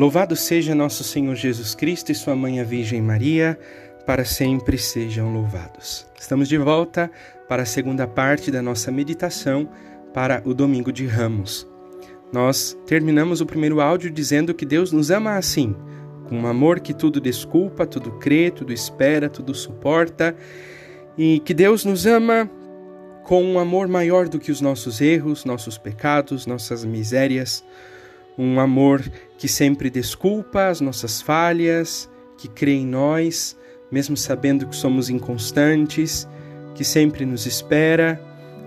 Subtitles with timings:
[0.00, 3.58] Louvado seja nosso Senhor Jesus Cristo e sua mãe a Virgem Maria,
[4.06, 6.06] para sempre sejam louvados.
[6.18, 7.10] Estamos de volta
[7.46, 9.68] para a segunda parte da nossa meditação
[10.14, 11.68] para o domingo de Ramos.
[12.32, 15.76] Nós terminamos o primeiro áudio dizendo que Deus nos ama assim,
[16.30, 20.34] com um amor que tudo desculpa, tudo crê, tudo espera, tudo suporta,
[21.18, 22.50] e que Deus nos ama
[23.22, 27.62] com um amor maior do que os nossos erros, nossos pecados, nossas misérias,
[28.36, 29.02] um amor
[29.38, 33.56] que sempre desculpa as nossas falhas, que crê em nós,
[33.90, 36.28] mesmo sabendo que somos inconstantes,
[36.74, 38.20] que sempre nos espera,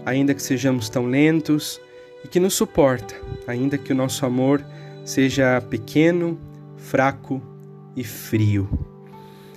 [0.05, 1.79] ainda que sejamos tão lentos,
[2.23, 3.15] e que nos suporta,
[3.47, 4.63] ainda que o nosso amor
[5.03, 6.39] seja pequeno,
[6.77, 7.41] fraco
[7.95, 8.69] e frio.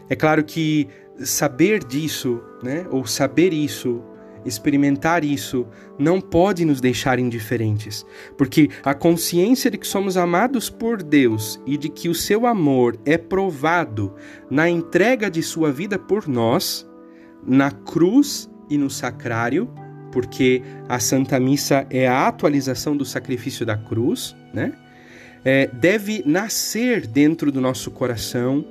[0.09, 0.89] É claro que
[1.19, 4.03] saber disso, né, ou saber isso,
[4.47, 5.67] experimentar isso,
[5.99, 11.77] não pode nos deixar indiferentes, porque a consciência de que somos amados por Deus e
[11.77, 14.15] de que o seu amor é provado
[14.51, 16.89] na entrega de sua vida por nós,
[17.47, 19.69] na cruz e no sacrário,
[20.13, 24.73] porque a Santa Missa é a atualização do sacrifício da cruz, né?
[25.45, 28.65] É, deve nascer dentro do nosso coração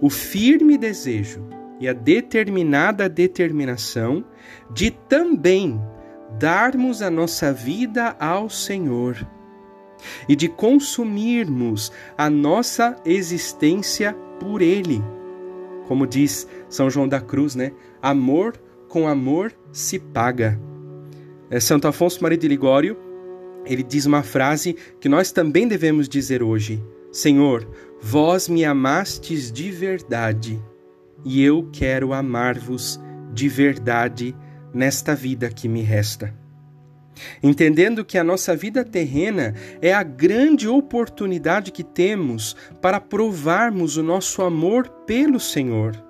[0.00, 4.24] o firme desejo e a determinada determinação
[4.72, 5.82] de também
[6.38, 9.26] darmos a nossa vida ao Senhor
[10.28, 15.02] e de consumirmos a nossa existência por Ele.
[15.88, 17.72] Como diz São João da Cruz, né?
[18.00, 18.56] Amor
[18.88, 20.60] com amor se paga.
[21.50, 22.96] É, Santo Afonso Maria de Ligório,
[23.66, 27.68] ele diz uma frase que nós também devemos dizer hoje: Senhor,
[28.00, 30.62] vós me amastes de verdade
[31.24, 33.00] e eu quero amar-vos
[33.32, 34.34] de verdade
[34.74, 36.34] nesta vida que me resta.
[37.42, 44.02] Entendendo que a nossa vida terrena é a grande oportunidade que temos para provarmos o
[44.02, 46.02] nosso amor pelo Senhor.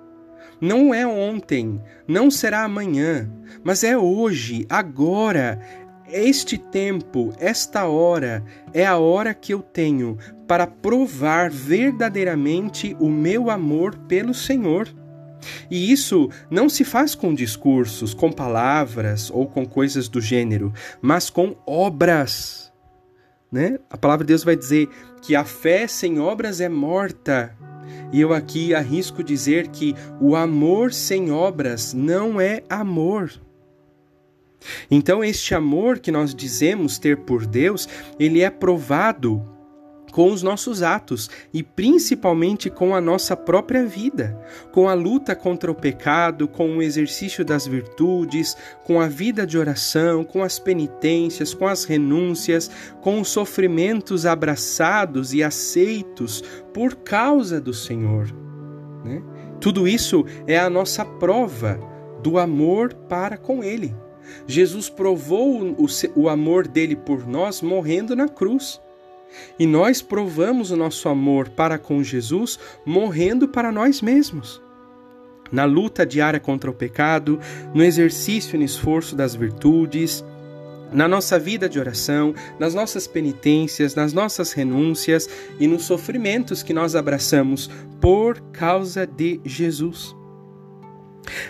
[0.61, 3.29] Não é ontem, não será amanhã,
[3.63, 5.59] mas é hoje, agora.
[6.05, 13.49] Este tempo, esta hora, é a hora que eu tenho para provar verdadeiramente o meu
[13.49, 14.87] amor pelo Senhor.
[15.69, 21.29] E isso não se faz com discursos, com palavras ou com coisas do gênero, mas
[21.29, 22.71] com obras.
[23.51, 23.79] Né?
[23.89, 24.89] A palavra de Deus vai dizer
[25.21, 27.55] que a fé sem obras é morta.
[28.11, 33.31] E eu aqui arrisco dizer que o amor sem obras não é amor.
[34.89, 37.87] Então, este amor que nós dizemos ter por Deus,
[38.19, 39.52] ele é provado
[40.13, 44.39] com os nossos atos e principalmente com a nossa própria vida,
[44.71, 49.57] com a luta contra o pecado, com o exercício das virtudes, com a vida de
[49.57, 52.69] oração, com as penitências, com as renúncias,
[53.01, 58.27] com os sofrimentos abraçados e aceitos por causa do Senhor.
[59.03, 59.21] Né?
[59.59, 61.79] Tudo isso é a nossa prova
[62.21, 63.95] do amor para com Ele.
[64.45, 65.85] Jesus provou o,
[66.15, 68.79] o amor dele por nós morrendo na cruz.
[69.57, 74.61] E nós provamos o nosso amor para com Jesus morrendo para nós mesmos.
[75.51, 77.39] Na luta diária contra o pecado,
[77.73, 80.23] no exercício e no esforço das virtudes,
[80.93, 85.27] na nossa vida de oração, nas nossas penitências, nas nossas renúncias
[85.59, 90.15] e nos sofrimentos que nós abraçamos por causa de Jesus.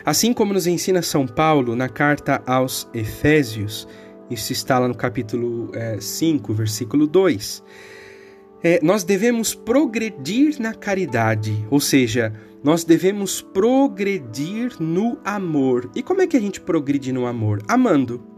[0.05, 3.87] Assim como nos ensina São Paulo na carta aos Efésios,
[4.33, 7.63] isso está lá no capítulo é, 5, versículo 2.
[8.63, 12.33] É, nós devemos progredir na caridade, ou seja,
[12.63, 15.89] nós devemos progredir no amor.
[15.93, 17.61] E como é que a gente progride no amor?
[17.67, 18.32] Amando.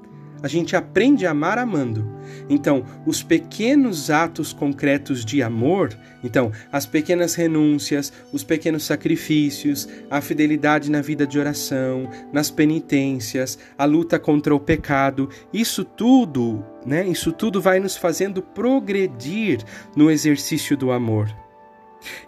[0.46, 2.08] A gente aprende a amar amando.
[2.48, 10.22] Então, os pequenos atos concretos de amor, então, as pequenas renúncias, os pequenos sacrifícios, a
[10.22, 17.08] fidelidade na vida de oração, nas penitências, a luta contra o pecado, isso tudo, né?
[17.08, 19.64] Isso tudo vai nos fazendo progredir
[19.96, 21.28] no exercício do amor.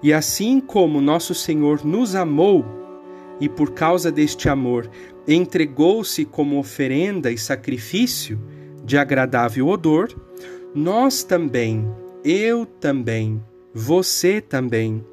[0.01, 2.86] E assim como nosso Senhor nos amou,
[3.39, 4.89] e por causa deste amor
[5.27, 8.39] entregou-se como oferenda e sacrifício
[8.83, 10.09] de agradável odor,
[10.73, 11.85] nós também,
[12.23, 13.43] eu também,
[13.73, 15.03] você também,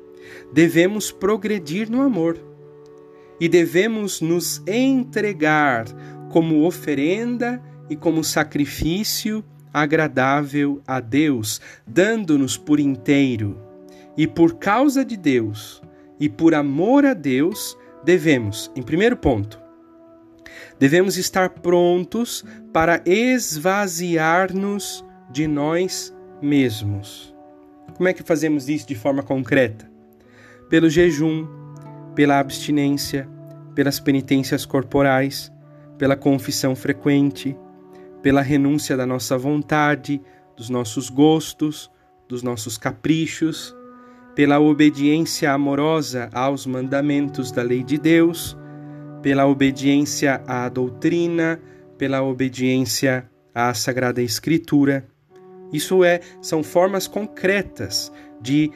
[0.53, 2.39] devemos progredir no amor
[3.41, 5.87] e devemos nos entregar
[6.31, 7.61] como oferenda
[7.91, 13.59] e como sacrifício agradável a Deus, dando-nos por inteiro.
[14.17, 15.83] E por causa de Deus
[16.21, 19.61] e por amor a Deus, devemos, em primeiro ponto,
[20.79, 27.35] devemos estar prontos para esvaziar-nos de nós mesmos.
[27.97, 29.91] Como é que fazemos isso de forma concreta?
[30.69, 31.47] Pelo jejum,
[32.15, 33.29] pela abstinência,
[33.75, 35.53] pelas penitências corporais,
[35.99, 37.57] pela confissão frequente,
[38.23, 40.21] pela renúncia da nossa vontade,
[40.57, 41.91] dos nossos gostos,
[42.29, 43.75] dos nossos caprichos,
[44.35, 48.57] pela obediência amorosa aos mandamentos da lei de Deus,
[49.23, 51.61] pela obediência à doutrina,
[51.97, 55.07] pela obediência à Sagrada Escritura.
[55.73, 58.71] Isso é, são formas concretas de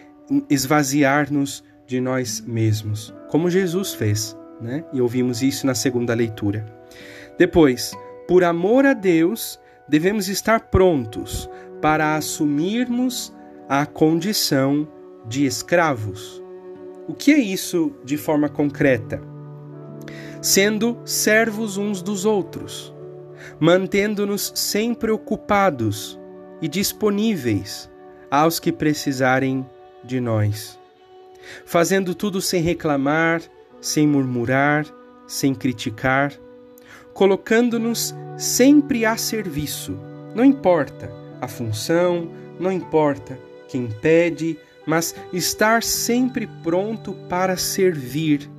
[0.48, 4.84] esvaziar-nos de nós mesmos, como Jesus fez, né?
[4.92, 6.66] E ouvimos isso na segunda leitura.
[7.38, 7.92] Depois,
[8.26, 9.58] por amor a Deus,
[9.88, 11.48] devemos estar prontos
[11.80, 13.34] para assumirmos
[13.68, 14.86] a condição
[15.28, 16.42] de escravos.
[17.06, 19.20] O que é isso de forma concreta?
[20.40, 22.94] Sendo servos uns dos outros,
[23.60, 26.18] mantendo-nos sempre ocupados
[26.60, 27.90] e disponíveis
[28.30, 29.66] aos que precisarem
[30.04, 30.78] de nós,
[31.64, 33.42] fazendo tudo sem reclamar,
[33.80, 34.86] sem murmurar,
[35.26, 36.32] sem criticar,
[37.12, 39.98] colocando-nos sempre a serviço.
[40.34, 41.10] Não importa
[41.40, 42.30] a função,
[42.60, 43.38] não importa
[43.68, 48.50] quem pede, mas estar sempre pronto para servir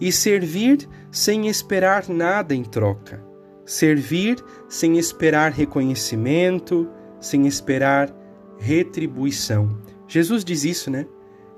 [0.00, 3.20] e servir sem esperar nada em troca.
[3.66, 4.36] Servir
[4.68, 6.88] sem esperar reconhecimento,
[7.20, 8.14] sem esperar
[8.60, 9.76] retribuição.
[10.06, 11.04] Jesus diz isso, né?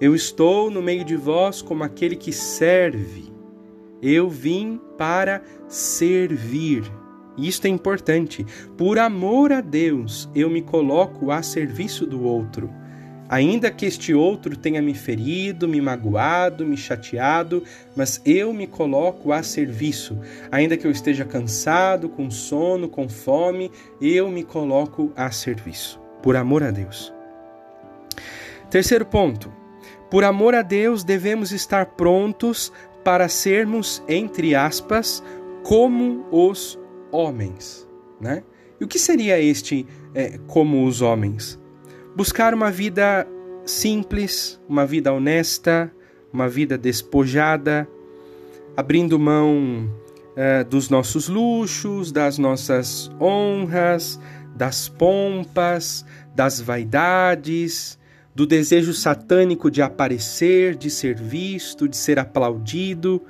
[0.01, 3.31] Eu estou no meio de vós como aquele que serve.
[4.01, 6.91] Eu vim para servir.
[7.37, 8.47] Isto é importante.
[8.75, 12.71] Por amor a Deus, eu me coloco a serviço do outro.
[13.35, 17.65] Ainda que este outro tenha me ferido, me magoado, me chateado,
[17.97, 20.17] mas eu me coloco a serviço.
[20.53, 26.01] Ainda que eu esteja cansado, com sono, com fome, eu me coloco a serviço.
[26.23, 27.13] Por amor a Deus.
[28.71, 29.53] Terceiro ponto.
[30.09, 32.73] Por amor a Deus, devemos estar prontos
[33.03, 35.21] para sermos, entre aspas,
[35.65, 36.79] como os
[37.11, 37.85] homens.
[38.21, 38.45] Né?
[38.81, 39.85] E o que seria este
[40.15, 41.59] é, como os homens?
[42.17, 43.27] Buscar uma vida
[43.67, 45.93] simples, uma vida honesta,
[46.33, 47.89] uma vida despojada,
[48.77, 49.93] abrindo mão
[50.37, 54.21] é, dos nossos luxos, das nossas honras,
[54.55, 56.07] das pompas,
[56.37, 57.99] das vaidades,
[58.33, 63.23] do desejo satânico de aparecer, de ser visto, de ser aplaudido,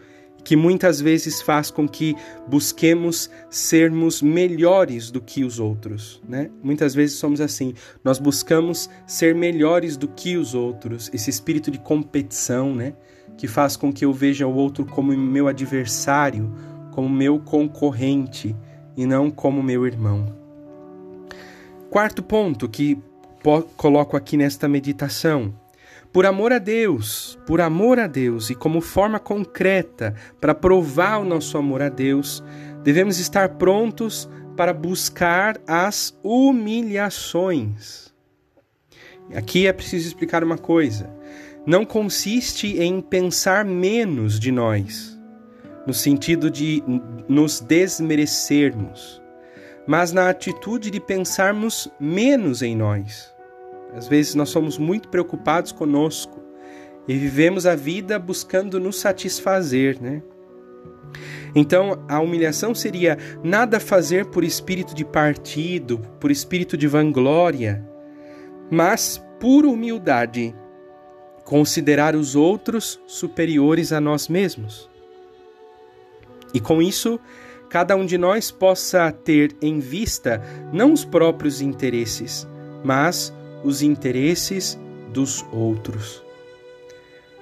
[0.44, 2.14] que muitas vezes faz com que
[2.46, 6.50] busquemos sermos melhores do que os outros, né?
[6.62, 7.72] Muitas vezes somos assim,
[8.04, 12.92] nós buscamos ser melhores do que os outros, esse espírito de competição, né?
[13.38, 16.52] Que faz com que eu veja o outro como meu adversário,
[16.92, 18.54] como meu concorrente
[18.96, 20.36] e não como meu irmão.
[21.90, 22.98] Quarto ponto que
[23.76, 25.54] coloco aqui nesta meditação.
[26.14, 31.24] Por amor a Deus, por amor a Deus e como forma concreta para provar o
[31.24, 32.40] nosso amor a Deus,
[32.84, 38.14] devemos estar prontos para buscar as humilhações.
[39.34, 41.12] Aqui é preciso explicar uma coisa.
[41.66, 45.18] Não consiste em pensar menos de nós,
[45.84, 46.80] no sentido de
[47.28, 49.20] nos desmerecermos,
[49.84, 53.33] mas na atitude de pensarmos menos em nós.
[53.96, 56.42] Às vezes nós somos muito preocupados conosco
[57.06, 60.22] e vivemos a vida buscando nos satisfazer, né?
[61.54, 67.88] Então, a humilhação seria nada fazer por espírito de partido, por espírito de vanglória,
[68.70, 70.54] mas por humildade,
[71.44, 74.90] considerar os outros superiores a nós mesmos.
[76.52, 77.20] E com isso,
[77.68, 82.48] cada um de nós possa ter em vista não os próprios interesses,
[82.82, 83.32] mas
[83.64, 84.78] os interesses
[85.12, 86.22] dos outros.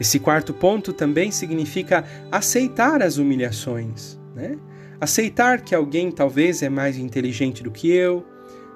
[0.01, 4.59] Esse quarto ponto também significa aceitar as humilhações, né?
[5.01, 8.25] Aceitar que alguém talvez é mais inteligente do que eu,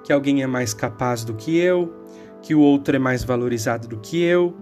[0.03, 1.93] que alguém é mais capaz do que eu,
[2.43, 4.55] que o outro é mais valorizado do que eu.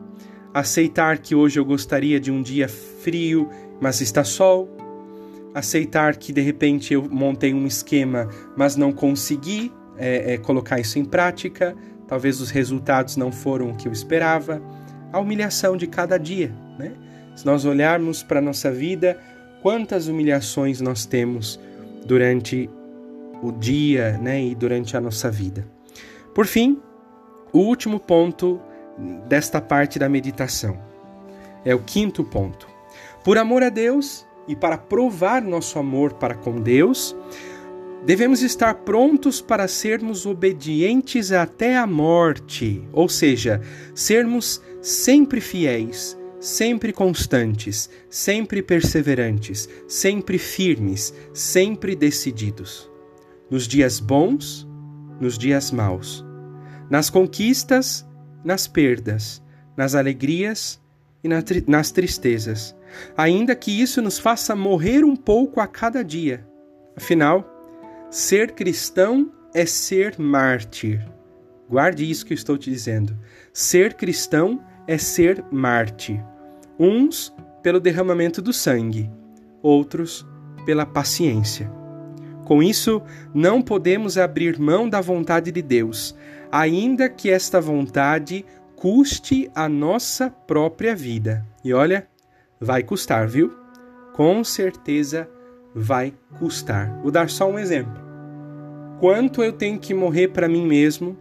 [0.53, 3.49] Aceitar que hoje eu gostaria de um dia frio,
[3.81, 4.69] mas está sol.
[5.55, 10.99] Aceitar que de repente eu montei um esquema, mas não consegui é, é, colocar isso
[10.99, 11.77] em prática
[12.07, 14.61] talvez os resultados não foram o que eu esperava,
[15.13, 16.93] a humilhação de cada dia, né?
[17.37, 19.19] Se nós olharmos para a nossa vida,
[19.63, 21.59] quantas humilhações nós temos
[22.05, 22.71] durante
[23.43, 25.67] o dia, né, e durante a nossa vida.
[26.35, 26.81] Por fim,
[27.53, 28.61] o último ponto
[29.29, 30.79] desta parte da meditação
[31.65, 32.69] é o quinto ponto.
[33.23, 37.17] Por amor a Deus e para provar nosso amor para com Deus,
[38.07, 43.63] Devemos estar prontos para sermos obedientes até a morte, ou seja,
[43.95, 52.91] sermos sempre fiéis, sempre constantes, sempre perseverantes, sempre firmes, sempre decididos.
[53.51, 54.69] Nos dias bons,
[55.19, 56.23] nos dias maus,
[56.91, 58.07] nas conquistas,
[58.45, 59.43] nas perdas,
[59.75, 60.79] nas alegrias
[61.23, 61.29] e
[61.67, 62.77] nas tristezas,
[63.17, 66.47] ainda que isso nos faça morrer um pouco a cada dia.
[66.95, 67.54] Afinal,
[68.15, 71.05] ser cristão é ser mártir.
[71.69, 73.19] Guarde isso que eu estou te dizendo.
[73.53, 76.23] Ser cristão é ser mártir
[76.79, 79.11] uns pelo derramamento do sangue,
[79.61, 80.25] outros
[80.65, 81.69] pela paciência.
[82.45, 83.03] Com isso,
[83.35, 86.15] não podemos abrir mão da vontade de Deus,
[86.53, 91.45] ainda que esta vontade custe a nossa própria vida.
[91.65, 92.07] E olha,
[92.61, 93.53] vai custar, viu?
[94.13, 95.29] Com certeza
[95.75, 97.01] vai custar.
[97.03, 98.04] Vou dar só um exemplo.
[98.99, 101.17] Quanto eu tenho que morrer para mim mesmo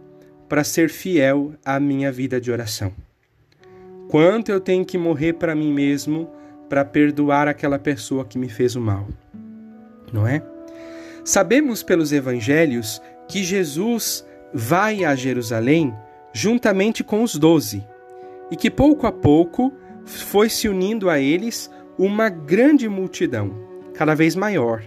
[0.48, 2.92] para ser fiel à minha vida de oração?
[4.08, 6.30] Quanto eu tenho que morrer para mim mesmo
[6.68, 9.08] para perdoar aquela pessoa que me fez o mal?
[10.12, 10.42] Não é?
[11.24, 15.92] Sabemos pelos evangelhos que Jesus vai a Jerusalém
[16.32, 17.84] juntamente com os doze
[18.50, 19.72] e que pouco a pouco
[20.04, 23.52] foi se unindo a eles uma grande multidão,
[23.94, 24.82] cada vez maior.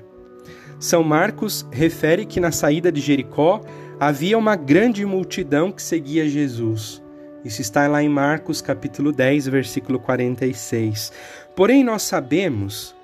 [0.80, 3.62] São Marcos refere que na saída de Jericó
[4.00, 7.02] havia uma grande multidão que seguia Jesus.
[7.44, 11.12] Isso está lá em Marcos capítulo 10, versículo 46.
[11.56, 12.96] Porém, nós sabemos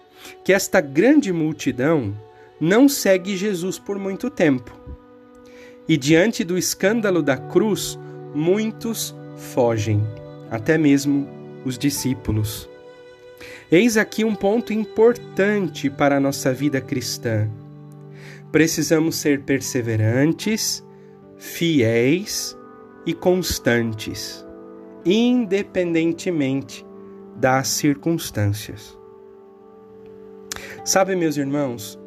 [0.44, 2.13] que esta grande multidão
[2.62, 4.80] não segue Jesus por muito tempo.
[5.88, 7.98] E diante do escândalo da cruz,
[8.36, 10.01] muitos fogem,
[10.51, 11.27] até mesmo
[11.65, 12.70] os discípulos.
[13.72, 17.50] Eis aqui um ponto importante para a nossa vida cristã.
[18.54, 20.86] Precisamos ser perseverantes,
[21.38, 22.56] fiéis
[23.04, 24.46] e constantes,
[25.04, 26.86] independentemente
[27.36, 28.96] das circunstâncias.
[30.86, 32.00] Sabe, meus irmãos,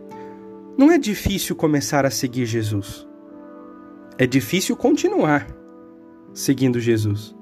[0.79, 3.05] não é difícil começar a seguir Jesus.
[4.17, 5.49] É difícil continuar
[6.33, 7.35] seguindo Jesus.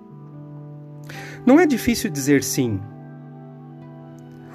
[1.44, 2.80] Não é difícil dizer sim.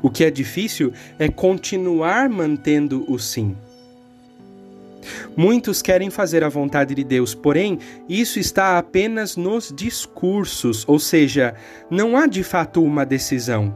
[0.02, 3.56] O que é difícil é continuar mantendo o sim.
[5.36, 11.56] Muitos querem fazer a vontade de Deus, porém, isso está apenas nos discursos, ou seja,
[11.90, 13.76] não há de fato uma decisão,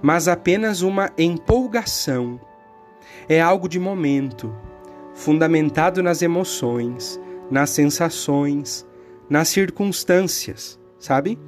[0.00, 2.40] mas apenas uma empolgação.
[3.28, 4.54] É algo de momento,
[5.14, 8.86] fundamentado nas emoções, nas sensações,
[9.28, 11.38] nas circunstâncias, sabe?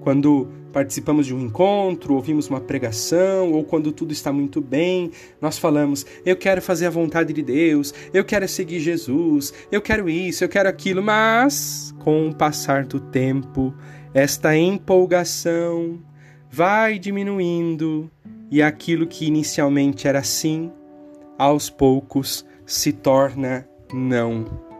[0.00, 5.10] Quando participamos de um encontro, ouvimos uma pregação, ou quando tudo está muito bem,
[5.40, 10.08] nós falamos: Eu quero fazer a vontade de Deus, eu quero seguir Jesus, eu quero
[10.08, 13.74] isso, eu quero aquilo, mas com o passar do tempo,
[14.14, 16.00] esta empolgação
[16.50, 18.10] vai diminuindo
[18.50, 20.70] e aquilo que inicialmente era sim,
[21.38, 24.72] aos poucos se torna não.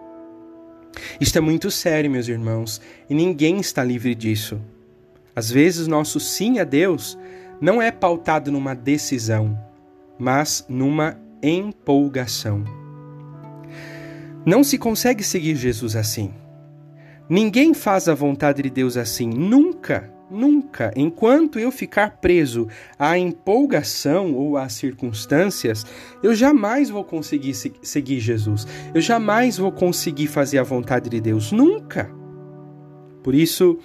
[1.20, 4.61] Isto é muito sério, meus irmãos, e ninguém está livre disso.
[5.34, 7.18] Às vezes, nosso sim a Deus
[7.60, 9.58] não é pautado numa decisão,
[10.18, 12.64] mas numa empolgação.
[14.44, 16.32] Não se consegue seguir Jesus assim.
[17.28, 20.92] Ninguém faz a vontade de Deus assim, nunca, nunca.
[20.96, 22.66] Enquanto eu ficar preso
[22.98, 25.86] à empolgação ou às circunstâncias,
[26.22, 28.66] eu jamais vou conseguir seguir Jesus.
[28.92, 32.10] Eu jamais vou conseguir fazer a vontade de Deus, nunca.
[33.22, 33.78] Por isso,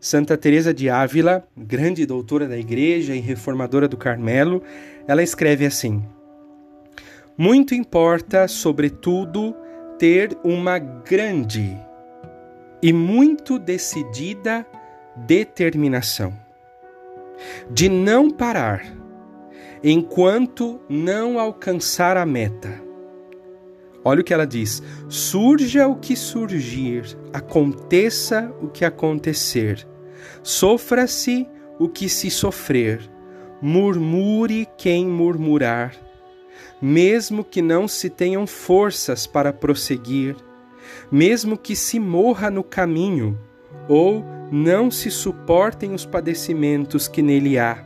[0.00, 4.62] Santa Teresa de Ávila, grande doutora da Igreja e reformadora do Carmelo,
[5.06, 6.04] ela escreve assim:
[7.36, 9.54] Muito importa, sobretudo,
[9.98, 11.76] ter uma grande
[12.80, 14.64] e muito decidida
[15.16, 16.32] determinação
[17.70, 18.84] de não parar
[19.82, 22.87] enquanto não alcançar a meta.
[24.08, 29.86] Olha o que ela diz: surja o que surgir, aconteça o que acontecer,
[30.42, 31.46] Sofra-se
[31.78, 33.00] o que se sofrer,
[33.60, 35.94] murmure quem murmurar,
[36.80, 40.36] mesmo que não se tenham forças para prosseguir,
[41.12, 43.38] mesmo que se morra no caminho,
[43.86, 47.84] ou não se suportem os padecimentos que nele há,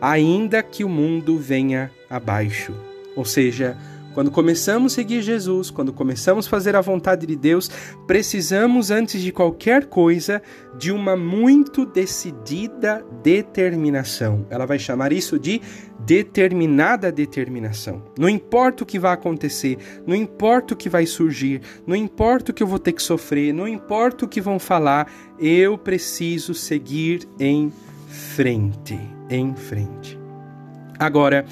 [0.00, 2.72] ainda que o mundo venha abaixo.
[3.16, 3.76] Ou seja,
[4.12, 7.70] Quando começamos a seguir Jesus, quando começamos a fazer a vontade de Deus,
[8.06, 10.42] precisamos, antes de qualquer coisa,
[10.76, 14.46] de uma muito decidida determinação.
[14.50, 15.60] Ela vai chamar isso de
[16.00, 18.02] determinada determinação.
[18.18, 22.54] Não importa o que vai acontecer, não importa o que vai surgir, não importa o
[22.54, 27.28] que eu vou ter que sofrer, não importa o que vão falar, eu preciso seguir
[27.38, 27.72] em
[28.08, 28.98] frente,
[29.30, 30.18] em frente.
[30.98, 31.46] Agora,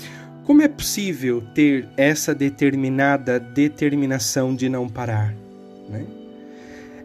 [0.48, 5.34] como é possível ter essa determinada determinação de não parar?
[5.90, 6.06] Né?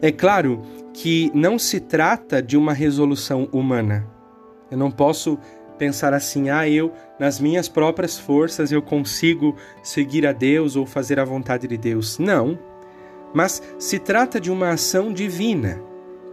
[0.02, 0.62] É claro
[0.94, 4.08] que não se trata de uma resolução humana.
[4.72, 5.38] Eu não posso
[5.78, 11.20] pensar assim, ah, eu, nas minhas próprias forças, eu consigo seguir a Deus ou fazer
[11.20, 12.18] a vontade de Deus.
[12.20, 12.58] Não.
[13.34, 15.82] Mas se trata de uma ação divina,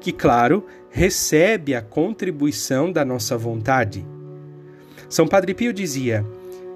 [0.00, 4.06] que, claro, recebe a contribuição da nossa vontade.
[5.08, 6.24] São Padre Pio dizia: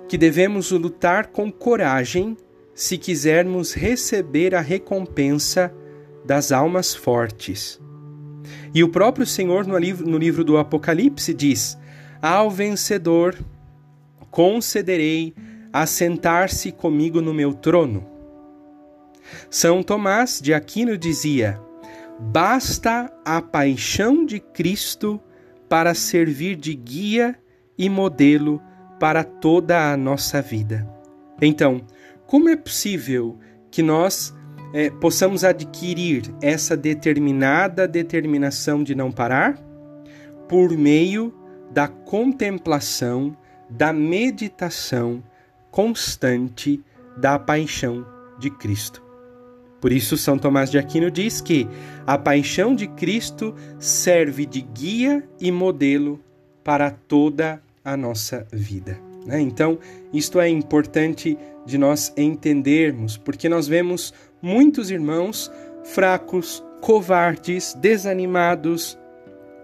[0.08, 2.37] que devemos lutar com coragem
[2.75, 5.73] se quisermos receber a recompensa
[6.25, 7.80] das almas fortes.
[8.75, 11.78] E o próprio Senhor, no livro, do Apocalipse, diz:
[12.20, 13.37] Ao vencedor
[14.30, 15.34] concederei
[15.73, 18.04] assentar-se comigo no meu trono.
[19.49, 21.61] São Tomás de Aquino dizia:
[22.18, 25.20] Basta a paixão de Cristo
[25.68, 27.38] para servir de guia
[27.78, 28.61] e modelo
[28.98, 30.88] para toda a nossa vida.
[31.40, 31.82] Então,
[32.26, 33.38] como é possível
[33.70, 34.34] que nós
[34.72, 39.58] é, possamos adquirir essa determinada determinação de não parar?
[40.48, 41.34] Por meio
[41.70, 43.36] da contemplação,
[43.68, 45.22] da meditação
[45.70, 46.82] constante
[47.16, 48.06] da paixão
[48.38, 49.02] de Cristo.
[49.80, 51.68] Por isso, São Tomás de Aquino diz que
[52.06, 56.20] a paixão de Cristo serve de guia e modelo
[56.62, 58.98] para toda a nossa vida.
[59.26, 59.40] Né?
[59.40, 59.78] Então,
[60.12, 61.36] isto é importante
[61.66, 65.50] de nós entendermos, porque nós vemos muitos irmãos
[65.84, 68.98] fracos, covardes, desanimados,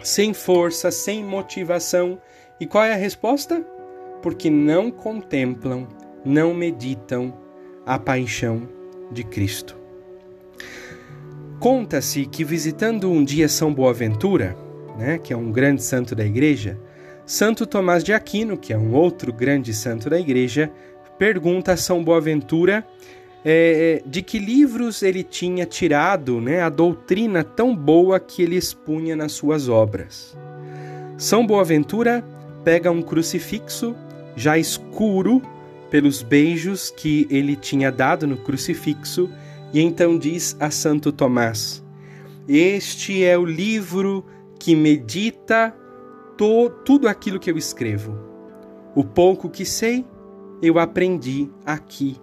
[0.03, 2.21] sem força, sem motivação.
[2.59, 3.65] E qual é a resposta?
[4.23, 5.89] Porque não contemplam,
[6.25, 7.35] não meditam
[7.87, 8.69] a paixão
[9.11, 9.77] de Cristo.
[11.59, 14.57] Conta-se que visitando um dia São Boaventura,
[14.99, 16.79] né, que é um grande santo da igreja,
[17.31, 20.69] Santo Tomás de Aquino, que é um outro grande santo da igreja,
[21.17, 22.85] pergunta a São Boaventura
[23.45, 29.15] é, de que livros ele tinha tirado né, a doutrina tão boa que ele expunha
[29.15, 30.37] nas suas obras.
[31.17, 32.25] São Boaventura
[32.65, 33.95] pega um crucifixo
[34.35, 35.41] já escuro
[35.89, 39.31] pelos beijos que ele tinha dado no crucifixo
[39.73, 41.81] e então diz a Santo Tomás:
[42.49, 44.27] Este é o livro
[44.59, 45.73] que medita
[46.41, 48.19] to, tudo aquilo que eu escrevo.
[48.95, 50.07] O pouco que sei,
[50.63, 52.17] eu aprendi aqui,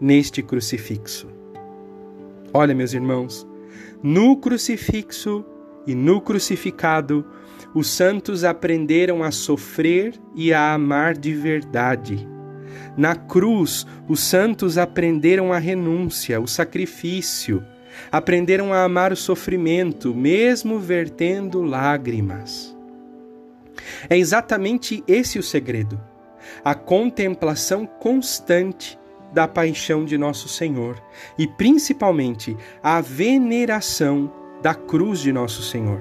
[0.00, 1.28] neste crucifixo.
[2.52, 3.46] Olha, meus irmãos,
[4.02, 5.44] no crucifixo
[5.86, 7.24] e no crucificado,
[7.72, 12.28] os santos aprenderam a sofrer e a amar de verdade.
[12.96, 17.64] Na cruz, os santos aprenderam a renúncia, o sacrifício,
[18.10, 22.79] aprenderam a amar o sofrimento, mesmo vertendo lágrimas.
[24.08, 26.00] É exatamente esse o segredo:
[26.64, 28.98] a contemplação constante
[29.32, 31.00] da paixão de nosso Senhor
[31.38, 36.00] e principalmente a veneração da cruz de nosso Senhor.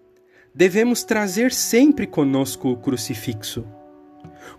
[0.54, 3.64] devemos trazer sempre conosco o crucifixo,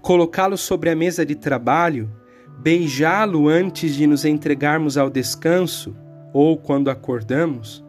[0.02, 2.12] colocá-lo sobre a mesa de trabalho,
[2.58, 5.96] beijá-lo antes de nos entregarmos ao descanso
[6.34, 7.84] ou quando acordamos,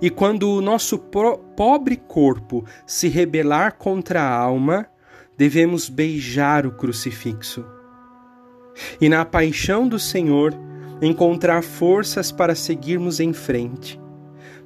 [0.00, 4.86] e quando o nosso pobre corpo se rebelar contra a alma,
[5.36, 7.64] devemos beijar o crucifixo.
[9.00, 10.54] E na paixão do Senhor,
[11.00, 14.00] encontrar forças para seguirmos em frente,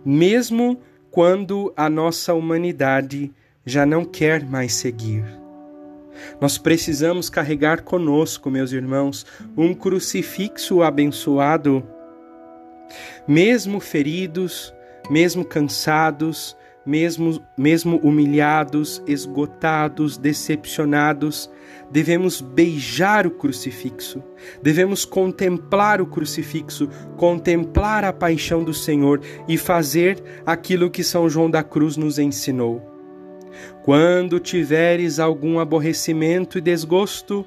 [0.04, 3.32] mesmo quando a nossa humanidade
[3.64, 5.24] já não quer mais seguir.
[6.40, 9.24] Nós precisamos carregar conosco, meus irmãos,
[9.56, 11.82] um crucifixo abençoado
[13.30, 14.74] mesmo feridos,
[15.08, 21.48] mesmo cansados, mesmo, mesmo humilhados, esgotados, decepcionados,
[21.92, 24.20] devemos beijar o crucifixo,
[24.60, 31.48] devemos contemplar o crucifixo, contemplar a paixão do Senhor e fazer aquilo que São João
[31.48, 32.82] da Cruz nos ensinou.
[33.84, 37.46] Quando tiveres algum aborrecimento e desgosto,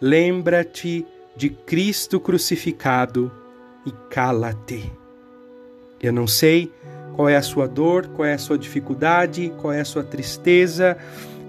[0.00, 3.30] lembra-te de Cristo crucificado
[3.86, 4.99] e cala-te.
[6.02, 6.72] Eu não sei
[7.14, 10.96] qual é a sua dor, qual é a sua dificuldade, qual é a sua tristeza,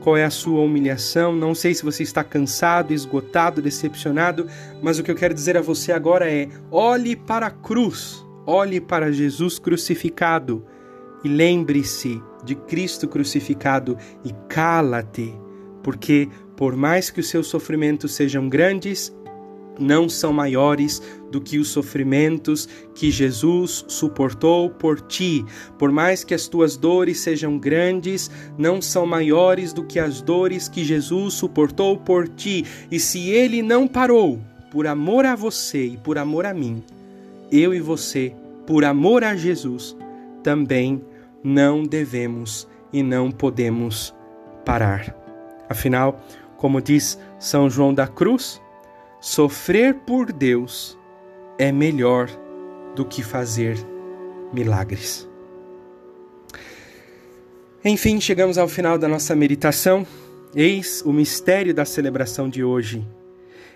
[0.01, 1.33] qual é a sua humilhação.
[1.33, 4.47] Não sei se você está cansado, esgotado, decepcionado,
[4.81, 8.81] mas o que eu quero dizer a você agora é: olhe para a cruz, olhe
[8.81, 10.65] para Jesus crucificado
[11.23, 15.33] e lembre-se de Cristo crucificado e cala-te,
[15.83, 19.15] porque por mais que os seus sofrimentos sejam grandes,
[19.81, 25.43] não são maiores do que os sofrimentos que Jesus suportou por ti.
[25.77, 30.69] Por mais que as tuas dores sejam grandes, não são maiores do que as dores
[30.69, 32.65] que Jesus suportou por ti.
[32.91, 34.39] E se ele não parou
[34.69, 36.83] por amor a você e por amor a mim,
[37.51, 38.33] eu e você,
[38.65, 39.97] por amor a Jesus,
[40.43, 41.01] também
[41.43, 44.13] não devemos e não podemos
[44.65, 45.15] parar.
[45.67, 46.21] Afinal,
[46.57, 48.60] como diz São João da Cruz,
[49.21, 50.97] Sofrer por Deus
[51.59, 52.27] é melhor
[52.95, 53.77] do que fazer
[54.51, 55.29] milagres.
[57.85, 60.07] Enfim, chegamos ao final da nossa meditação.
[60.55, 63.07] Eis o mistério da celebração de hoje.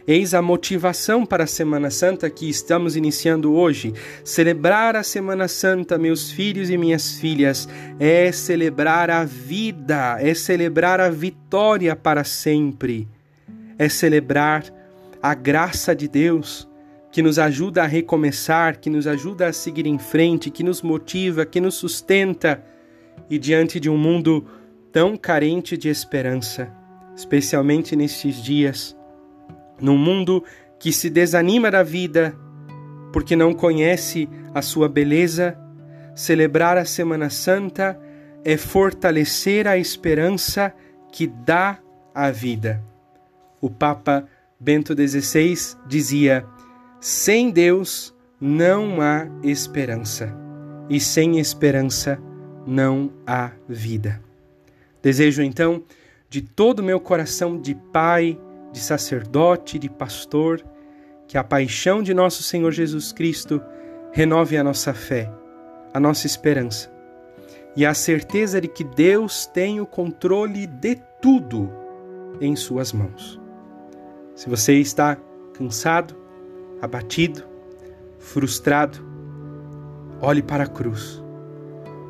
[0.07, 3.93] Eis a motivação para a Semana Santa que estamos iniciando hoje.
[4.23, 10.99] Celebrar a Semana Santa, meus filhos e minhas filhas, é celebrar a vida, é celebrar
[10.99, 13.07] a vitória para sempre,
[13.77, 14.84] é celebrar
[15.25, 16.69] a graça de Deus
[17.11, 21.47] que nos ajuda a recomeçar, que nos ajuda a seguir em frente, que nos motiva,
[21.47, 22.63] que nos sustenta
[23.27, 24.45] e diante de um mundo
[24.91, 26.71] tão carente de esperança,
[27.15, 28.95] especialmente nestes dias,
[29.81, 30.43] num mundo
[30.79, 32.37] que se desanima da vida
[33.11, 35.57] porque não conhece a sua beleza,
[36.13, 37.99] celebrar a Semana Santa
[38.43, 40.71] é fortalecer a esperança
[41.11, 41.79] que dá
[42.13, 42.83] a vida.
[43.59, 44.27] O Papa
[44.59, 46.45] Bento XVI dizia:
[46.99, 50.35] sem Deus não há esperança,
[50.89, 52.19] e sem esperança
[52.65, 54.21] não há vida.
[55.01, 55.83] Desejo então,
[56.29, 58.39] de todo o meu coração de pai,
[58.71, 60.63] de sacerdote, de pastor,
[61.27, 63.61] que a paixão de nosso Senhor Jesus Cristo
[64.11, 65.31] renove a nossa fé,
[65.93, 66.91] a nossa esperança
[67.75, 71.69] e a certeza de que Deus tem o controle de tudo
[72.39, 73.44] em Suas mãos.
[74.35, 75.17] Se você está
[75.53, 76.13] cansado,
[76.81, 77.43] abatido,
[78.19, 78.99] frustrado,
[80.21, 81.23] olhe para a cruz.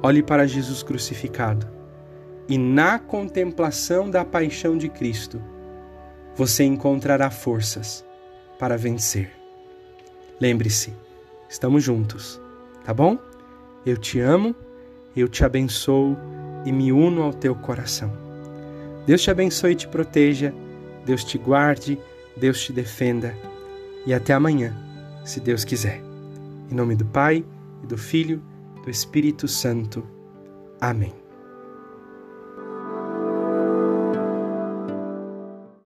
[0.02, 1.68] Olhe para Jesus crucificado.
[2.50, 5.42] E na contemplação da paixão de Cristo,
[6.36, 8.04] você encontrará forças
[8.58, 9.32] para vencer.
[10.40, 10.94] Lembre-se,
[11.48, 12.42] estamos juntos,
[12.84, 13.20] tá bom?
[13.86, 14.56] Eu te amo,
[15.16, 16.18] eu te abençoo
[16.66, 18.12] e me uno ao teu coração.
[19.06, 20.54] Deus te abençoe e te proteja,
[21.06, 22.00] Deus te guarde
[22.38, 23.36] Deus te defenda
[24.06, 24.76] e até amanhã,
[25.24, 26.02] se Deus quiser.
[26.70, 27.44] Em nome do Pai,
[27.84, 28.42] e do Filho,
[28.78, 30.06] e do Espírito Santo.
[30.80, 31.25] Amém.